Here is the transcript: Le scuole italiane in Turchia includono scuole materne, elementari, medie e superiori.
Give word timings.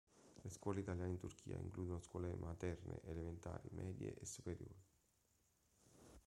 Le 0.43 0.49
scuole 0.49 0.79
italiane 0.79 1.11
in 1.11 1.19
Turchia 1.19 1.59
includono 1.59 1.99
scuole 1.99 2.33
materne, 2.35 3.01
elementari, 3.03 3.69
medie 3.73 4.15
e 4.15 4.25
superiori. 4.25 4.75